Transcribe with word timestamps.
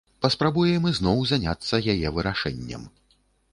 Паспрабуем 0.25 0.87
ізноў 0.91 1.21
заняцца 1.33 1.75
яе 1.95 2.07
вырашэннем. 2.19 2.91